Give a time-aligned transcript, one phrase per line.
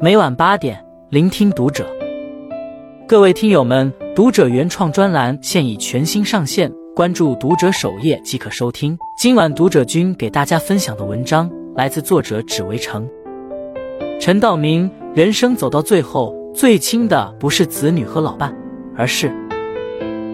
[0.00, 1.84] 每晚八点，聆听读者。
[3.08, 8.96] 各位听友们，读者原创专栏现已全新上线，关注读者首页即可收听。
[9.20, 13.08] 今晚读者君给大家分享的文章来自作者只为城。
[14.20, 18.56] 陈道明，人生走到最后，最亲的不是子女和老伴，
[18.96, 19.32] 而是……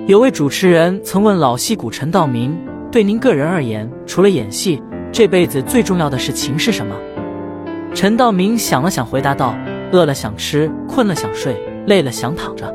[0.07, 2.55] 有位主持人曾问老戏骨陈道明
[2.93, 6.95] ：“对您个人而言，除了演戏，这辈子最重要的事情是什么？”
[7.95, 9.55] 陈道明想了想，回答道
[9.93, 12.75] ：“饿了想吃，困了想睡，累了想躺着。”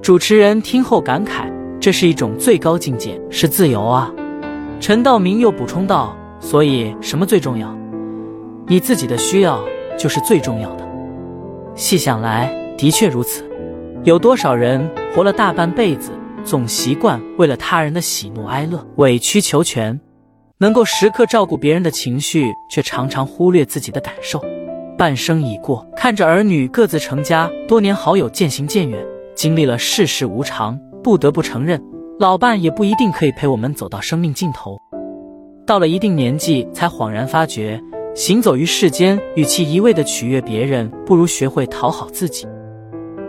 [0.00, 4.12] 主持人听后感慨：“这是一种最高境界，是自由啊。”
[4.78, 7.76] 陈道明又补充道：“所以什么最重要？
[8.68, 9.60] 你自己的需要
[9.98, 10.88] 就是最重要的。”
[11.74, 13.44] 细想来，的确如此。
[14.04, 16.12] 有多少人活了大半辈子，
[16.44, 20.00] 总习惯为了他人的喜怒哀乐委曲求全，
[20.58, 24.40] 能够时刻照顾别人的情绪，却常常忽略自己的感受。
[25.00, 29.02] 半生已过，看着儿女各自成家，多年好友渐行渐远，
[29.34, 31.82] 经历了世事无常，不得不承认，
[32.18, 34.76] 老伴也不一定可以陪我们走到生命尽头。
[35.66, 37.82] 到了一定年纪，才恍然发觉，
[38.14, 42.46] 行走于世间，与其一味的取悦别人，不如学会讨好自己。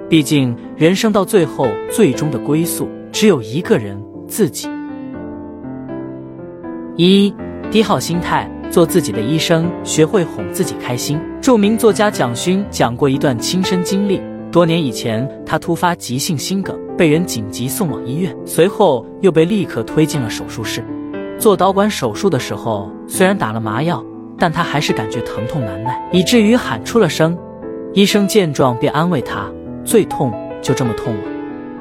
[0.10, 4.68] 毕竟，人生到最后，最终的归宿只有一个人——自己。
[6.98, 7.34] 一，
[7.72, 8.52] 低好心态。
[8.72, 11.20] 做自己的医生，学会哄自己开心。
[11.42, 20.82] 著名作家蒋勋讲过一段亲身经历：多年以前，他突发急性心梗，被人紧急送往医院，随后又被立刻推进了手术室。
[21.38, 24.02] 做导管手术的时候，虽然打了麻药，
[24.38, 27.38] 但他还是感觉疼痛难耐，以至于喊出了声。
[27.94, 29.52] 医生见状便安慰他
[29.84, 31.22] ：“最痛就这么痛了。”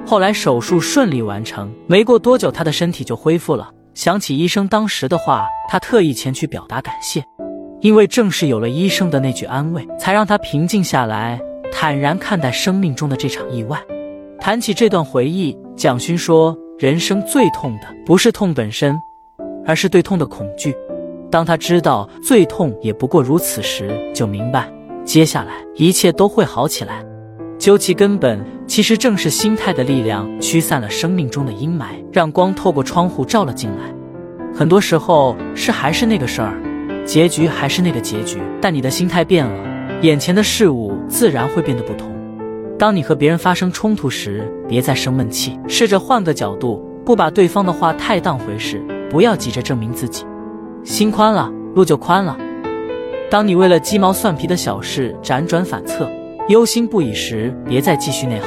[0.05, 3.71] 后来手术顺利完成，没过多久，他的身体就恢复了。
[3.95, 7.25] 想起医生当时的话，他特意前去表达感谢，
[7.81, 11.41] 因为正是有了医生的那句安慰，才让他平静下来，
[11.71, 13.81] 坦然看待生命中的这场意外。
[14.41, 18.99] 谈起这段回忆，蒋勋说：“人生最痛的不是痛本身，
[19.65, 20.75] 而是对痛的恐惧。
[21.31, 24.69] 当他知道最痛也不过如此时，就明白
[25.05, 27.05] 接下来一切都会好起来。”
[27.61, 34.00] 究其根本，其实正是心态的力量驱散了生命中的阴霾，让光透过窗户照了进来。
[34.55, 36.55] 很多时候，事还是那个事儿，
[37.05, 42.11] 结局还是那个结局，但你的心态变了，眼前的事物自然会变得不同。
[42.79, 50.25] 当你和别人发生冲突时，别再生闷气，试着换个角度，不把对方的话太当回事，不要急着证明自己。
[50.85, 52.37] 心宽了，路就宽了。
[53.31, 56.11] 当你为了鸡毛蒜皮的小事辗转反侧，
[56.49, 58.47] 忧心不已时，别再继续内耗，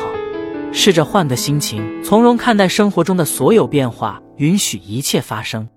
[0.72, 5.70] 试着换个心情，从容看待生活中的所有变化，允许一切发生。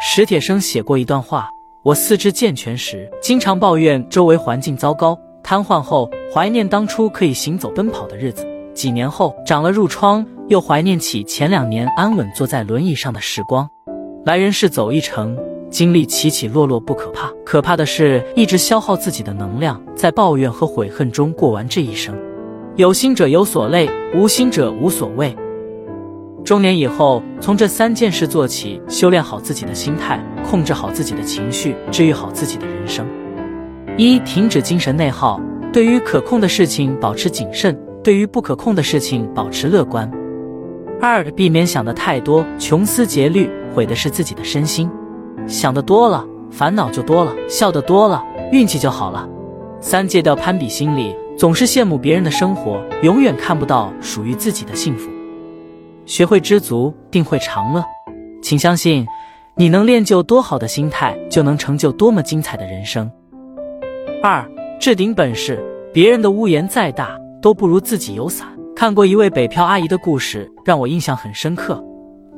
[0.00, 1.50] 史铁生写过一段话：
[1.82, 13.68] 我四肢健全时，经常抱怨周围环境糟糕；瘫痪后，怀念当初可以行走奔跑的日子；几年后，长了褥疮，又怀念起前两年安稳坐在轮椅上的时光。
[14.24, 15.36] 来人世走一程。
[15.70, 22.16] 经历起起落落不可怕，可怕的是一直消耗自己的能量，在抱怨和悔恨中过完这一生。
[22.76, 25.36] 有心者有所累，无心者无所谓。
[26.44, 30.18] 中年以后，从这三件事做起，修炼好自己的心态，
[30.48, 33.06] 控制好自己的情绪，治愈好自己的人生。
[33.98, 35.40] 一、停止精神内耗，
[35.72, 40.10] 对于可控的事情保持谨慎，对于不可控的事情保持乐观。
[41.02, 44.88] 二、避免想的太多，穷思竭虑，毁的是自己的身心。
[45.46, 49.28] 想的多了，烦恼就多了；笑的多了，运气就好了。
[49.80, 55.10] 三戒掉攀比心理，总是羡慕别人的生活，永远看不到属于自己的幸福。
[56.08, 57.84] 学会知足，定会长乐。
[58.40, 59.06] 请相信，
[59.54, 63.10] 你能练就多好的心态，就能成就多么精彩的人生。
[64.22, 64.42] 二，
[64.80, 68.48] 置顶本事，别人的屋檐再大，都不如自己有伞。
[68.74, 71.84] 看过一位北漂阿姨的故事，让我印象很深刻。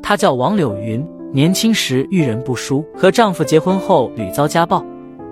[0.03, 1.07] 她叫王柳云。
[1.33, 4.85] 年轻时遇人不淑，和丈夫结婚后屡遭家暴，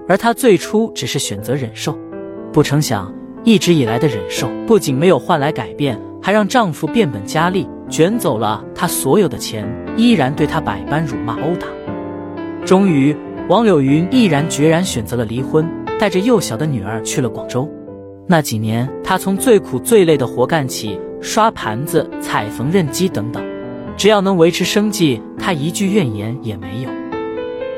[0.08, 1.98] 而她最初只是选择忍受，
[2.52, 3.12] 不成想
[3.42, 11.66] 一直以来的忍受不仅没有换来改变，还让丈夫变本加厉，卷走了她所有的钱，依然对她百般辱骂殴打。
[12.64, 13.16] 终于，
[13.48, 15.68] 王柳云毅然决然选择了离婚，
[15.98, 17.68] 带着幼小的女儿去了广州。
[18.26, 23.42] 那几年，她从最苦最累的活干起，刷盘子、踩缝纫机等等。
[23.96, 26.90] 只要能维持生计，他一句怨言也没有。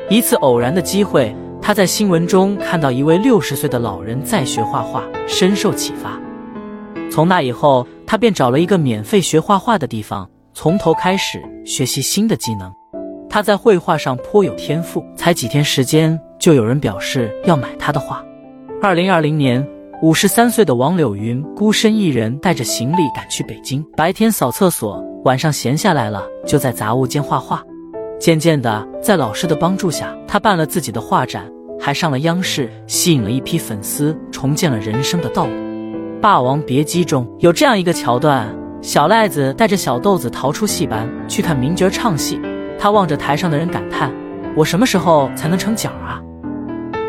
[0.07, 6.19] 一次偶然的机会，他在新闻中看到一位六十岁的老人在学画画，深受启发。
[7.11, 12.71] 从那以后，他便找了一个免费学画画的地方，从头开始学习新的技能。
[13.29, 18.23] 他在绘画上颇有天赋，才几天时间，就有人表示要买他的画。
[18.81, 19.65] 二零二零年，
[20.01, 27.61] 五十三岁的王柳云孤身一人带着行李赶去北京，白天扫厕所，晚上闲下来了就在杂物间画画。
[28.19, 35.51] 渐渐的，在老师的帮助下，他办了自己的画展，还上了央视，吸引了一批粉丝，重建了人生的道路。
[36.21, 38.47] 《霸王别姬》中有这样一个桥段：
[38.79, 42.39] 小赖子带着小豆子逃出戏班，去看名角唱戏。
[42.77, 44.13] 他望着台上的人感叹
[44.55, 46.21] ：“我什么时候才能成角啊？”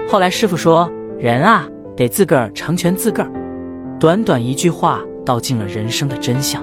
[0.08, 3.30] 后来师傅说：“人啊，得自个儿成全自个儿。”
[4.00, 6.62] 短短一句话，道尽了人生的真相。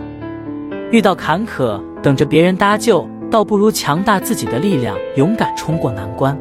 [0.91, 3.07] 遇到坎坷，等着别人搭救。
[3.29, 6.35] 倒不如强大自己的力量，勇敢冲过难关。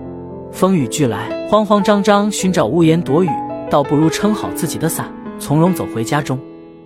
[0.50, 3.28] 风雨俱来，慌慌张张寻找屋檐躲雨，
[3.68, 5.06] 倒不如撑好自己的伞，
[5.38, 6.38] 从容走回家中。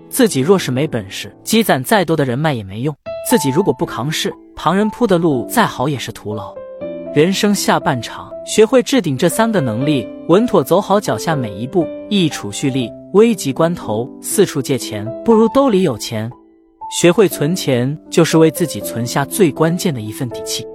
[0.08, 2.94] 自己若是没本事，积攒再多的人脉也没用。
[3.28, 6.54] 自己如果不扛事，旁人铺的路再好也是徒劳。
[7.14, 12.90] 人生下半场，学会置顶这三个能力，稳妥走好脚下每一步，易储蓄力。
[13.12, 16.30] 危急关头，四处借钱，不如兜里有钱。
[16.98, 20.66] 学会存钱，就是为自己存下最关键的一份底气。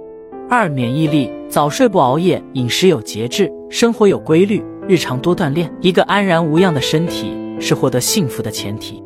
[0.48, 5.72] 二、免疫力，早睡不熬夜，饮食有节制，生活有规律，日常多锻炼。
[5.80, 9.02] 一个安然无恙的身体是获得幸福的前提。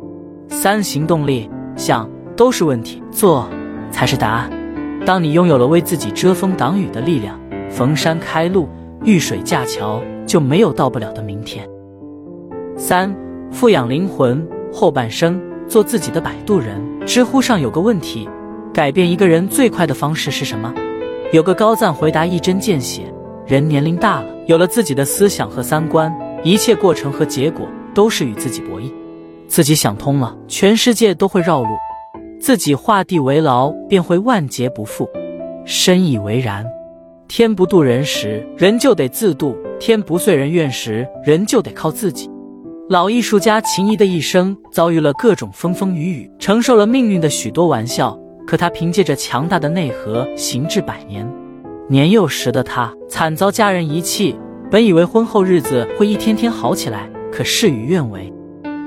[0.49, 3.49] 三、行动力，想都是问题，做
[3.91, 4.51] 才是答案。
[5.05, 7.39] 当你拥有了为自己遮风挡雨的力量，
[7.71, 8.69] 逢山开路，
[9.05, 11.69] 遇水架桥，就没有到不了的明天。
[12.77, 13.15] 三、
[13.51, 16.81] 富养灵魂，后半生做自己的摆渡人。
[17.05, 18.29] 知乎上有个问题：
[18.73, 20.73] 改变一个人最快的方式是什么？
[21.33, 23.03] 有个高赞回答一针见血：
[23.45, 26.15] 人年龄大了，有了自己的思想和三观，
[26.45, 28.93] 一切过程和结果都是与自己博弈。
[29.49, 31.69] 自己想通了，全世界都会绕路；
[32.41, 35.09] 自己画地为牢，便会万劫不复。
[35.65, 36.67] 深以为然。
[37.29, 42.31] 天不渡人时，人就得自渡；天不遂人愿时，人就得靠自己。
[42.89, 51.27] 老艺术家秦怡的一生遭遇了各种风风雨雨，承受了命运的许多玩笑，可他凭借着强大的内核，行至百年。
[51.89, 54.37] 年幼时的他惨遭家人遗弃，
[54.71, 58.33] 本以为婚后日子会一天天好起来，可事与愿违。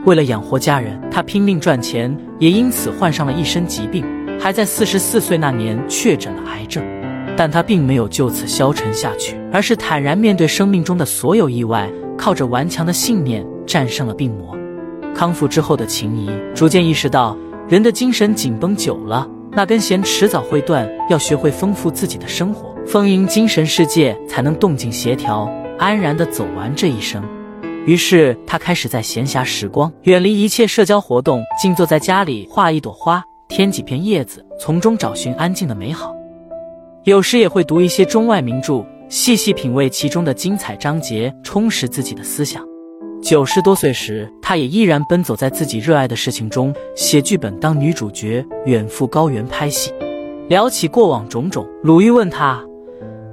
[0.05, 4.05] 为了养活家人，他拼命赚钱，也因此患上了一身疾病，
[4.39, 6.83] 还在四十四岁那年确诊了癌症。
[7.35, 13.45] 但他并没有就此消沉下去，而是坦然面对生命中的所有意外，靠着顽强的信念。
[13.65, 14.55] 战胜了病魔，
[15.15, 17.35] 康复之后的秦怡逐渐意识到，
[17.67, 20.87] 人的精神紧绷久了，那根弦迟早会断。
[21.09, 27.23] 要学会丰富自己的生活，丰盈精神世界，才能动静协调，安然的走完这一生。
[27.85, 36.15] 于是，他开始在闲暇时光，远离一切社交活动，静坐在家里画一朵花，添几片叶子，从中找寻安静的美好。
[37.03, 42.65] 有时也会读一些中外名著，细细品味其中的精彩章节，充实自己的思想。
[43.21, 49.91] 九十多岁时，他也依然奔走在自己热爱的事情中，写剧本当女主角，远赴高原拍戏。
[50.47, 52.63] 聊起过往种种，鲁豫问他：“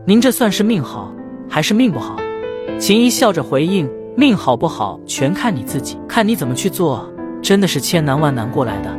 [0.06, 1.10] 您这算是命好，
[1.48, 2.18] 还是命不好？”
[2.78, 7.08] 秦怡笑着回应：“命好不好，全看你自己，看你怎么去做。
[7.42, 8.90] 真的是千难万难过来的，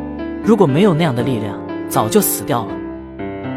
[0.44, 1.58] 如果没有那样的力量，
[1.88, 2.72] 早就死掉了。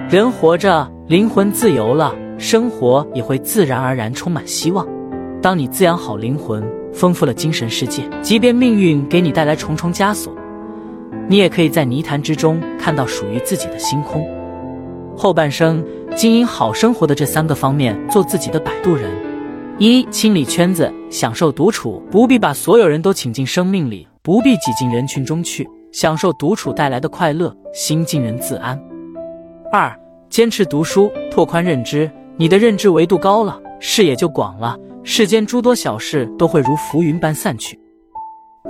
[0.09, 4.87] 人活着，灵魂自由了，生活也会自然而然充满希望。
[5.43, 6.63] 当你滋养好灵魂。”
[6.97, 10.33] 丰富了精神世界，即便命运给你带来重重枷锁，
[11.29, 14.27] 你也可以在泥潭之中看到属于自己的星空。
[15.15, 19.11] 后半生经营好生活的这三个方面，做自己的摆渡人：
[19.79, 28.75] 一、清理圈子，享受独处，不必把所有人都请进生命里，不必挤进人群中去，享受独处带来的快乐，心静人自安；
[29.71, 29.95] 二、
[30.31, 34.79] 坚持读书，拓宽认知，你的认知维度高了，视野就广了。
[35.03, 37.79] 世间诸多小事都会如浮云般散去，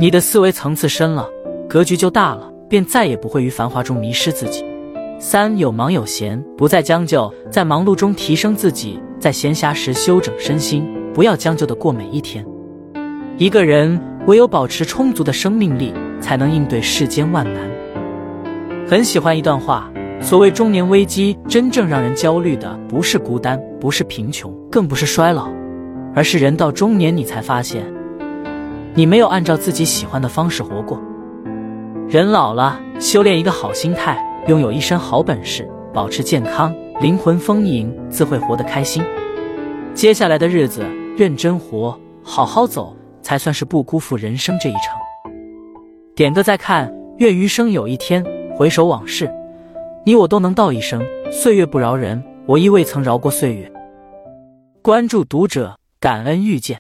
[0.01, 1.29] 你的思维层次深了，
[1.69, 4.65] 格局就大了，便再也不会于繁华中迷失自己。
[5.19, 10.87] 三有忙有闲，不再将就，在忙碌中提升自己，在闲暇时休整身心，
[11.17, 12.45] 不要将就的过每一天。
[13.39, 17.63] 一个人唯有保持充足的生命力，才能应对世间万难。
[18.87, 25.49] 很喜欢一段话：所谓中年危机，真正让人焦虑的，不是孤单，不是贫穷，更不是衰老。
[26.15, 27.83] 而是人到中年，你才发现，
[28.95, 31.01] 你没有按照自己喜欢的方式活过。
[32.11, 39.03] 人老了，修炼一个好心态，拥有一身好本事，保持健康，灵魂丰盈，自会活得开心。
[39.95, 40.85] 接下来的日子，
[41.17, 45.33] 认真活，好好走，才算是不辜负人生这一程。
[46.15, 48.25] 点个再看，愿余生有一天
[48.57, 49.33] 回首往事，
[50.05, 53.73] 你我都能道一声：岁月不饶人，我亦未曾饶过岁月。
[54.83, 55.77] 关注读者。
[55.99, 56.79] 感恩遇见。